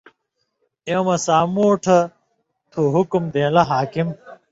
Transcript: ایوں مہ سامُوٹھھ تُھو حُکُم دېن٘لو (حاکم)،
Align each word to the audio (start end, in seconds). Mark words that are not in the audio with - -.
ایوں 0.87 1.03
مہ 1.07 1.15
سامُوٹھھ 1.25 1.89
تُھو 2.71 2.81
حُکُم 2.95 3.23
دېن٘لو 3.33 3.63
(حاکم)، 3.71 4.07